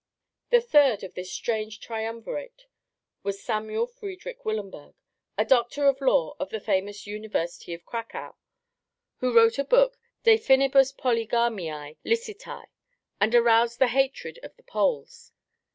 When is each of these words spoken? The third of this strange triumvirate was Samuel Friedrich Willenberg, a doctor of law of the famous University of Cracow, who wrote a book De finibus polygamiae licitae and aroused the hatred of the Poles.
The 0.49 0.61
third 0.61 1.03
of 1.03 1.13
this 1.13 1.31
strange 1.31 1.79
triumvirate 1.79 2.65
was 3.21 3.43
Samuel 3.43 3.85
Friedrich 3.85 4.43
Willenberg, 4.43 4.95
a 5.37 5.45
doctor 5.45 5.85
of 5.85 6.01
law 6.01 6.35
of 6.39 6.49
the 6.49 6.59
famous 6.59 7.05
University 7.05 7.71
of 7.75 7.85
Cracow, 7.85 8.35
who 9.19 9.31
wrote 9.31 9.59
a 9.59 9.63
book 9.63 9.99
De 10.23 10.39
finibus 10.39 10.91
polygamiae 10.91 11.97
licitae 12.03 12.65
and 13.19 13.35
aroused 13.35 13.77
the 13.77 13.89
hatred 13.89 14.39
of 14.41 14.55
the 14.57 14.63
Poles. 14.63 15.33